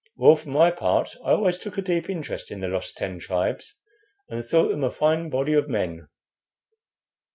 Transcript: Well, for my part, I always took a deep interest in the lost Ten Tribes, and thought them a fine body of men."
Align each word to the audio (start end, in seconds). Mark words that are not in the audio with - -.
Well, 0.17 0.35
for 0.35 0.49
my 0.49 0.71
part, 0.71 1.15
I 1.23 1.29
always 1.33 1.59
took 1.59 1.77
a 1.77 1.83
deep 1.83 2.09
interest 2.09 2.49
in 2.49 2.59
the 2.61 2.67
lost 2.69 2.97
Ten 2.97 3.19
Tribes, 3.19 3.79
and 4.31 4.43
thought 4.43 4.69
them 4.69 4.83
a 4.83 4.89
fine 4.89 5.29
body 5.29 5.53
of 5.53 5.69
men." 5.69 6.07